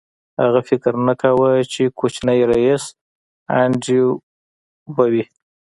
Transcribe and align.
هغه 0.41 0.59
فکر 0.69 0.93
نه 1.07 1.13
کاوه 1.21 1.49
چې 1.73 1.83
کوچنی 1.99 2.39
ريیس 2.51 2.83
انډریو 3.59 4.07
کارنګي 4.19 4.91
به 4.95 5.05
وي 5.11 5.23